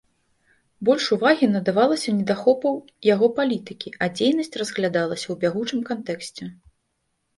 [0.87, 2.73] Больш увагі надавалася недахопаў
[3.13, 6.43] яго палітыкі, а дзейнасць разглядалася ў бягучым кантэксце.